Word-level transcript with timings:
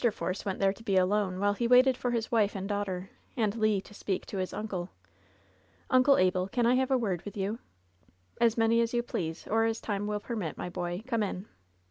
Force 0.11 0.45
went 0.45 0.57
there 0.57 0.73
to 0.73 0.81
be 0.83 0.97
alone 0.97 1.37
while 1.39 1.53
he 1.53 1.67
waited 1.67 1.95
for 1.95 2.09
his 2.09 2.31
wife 2.31 2.55
and 2.55 2.67
daughter, 2.67 3.11
and 3.37 3.55
Le 3.55 3.79
to 3.81 3.93
speak 3.93 4.25
to 4.25 4.39
his 4.39 4.51
uncle. 4.51 4.89
"Uncle 5.91 6.17
Abel, 6.17 6.47
can 6.47 6.65
I 6.65 6.73
have 6.73 6.89
a 6.89 6.97
word 6.97 7.21
with 7.23 7.37
you?" 7.37 7.59
"As 8.41 8.57
many 8.57 8.81
as 8.81 8.95
you 8.95 9.03
please, 9.03 9.45
or 9.45 9.65
as 9.65 9.79
time 9.79 10.07
will 10.07 10.19
permit, 10.19 10.57
my 10.57 10.69
boy. 10.69 11.03
Come 11.05 11.21
in." 11.21 11.45